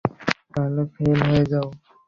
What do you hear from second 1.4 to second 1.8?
যাও।